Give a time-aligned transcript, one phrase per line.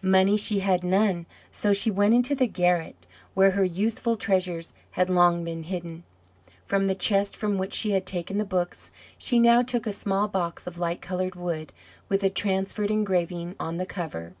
[0.00, 5.10] Money she had none, so she went into the garret, where her youthful treasures had
[5.10, 6.04] long been hidden.
[6.64, 10.26] From the chest from which she had taken the books she now took a small
[10.26, 11.70] box of light coloured wood,
[12.08, 14.32] with a transferred engraving on the cover.